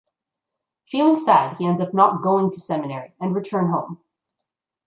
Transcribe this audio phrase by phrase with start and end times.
[0.89, 4.01] Feeling sad he ends up not going to seminary and return home.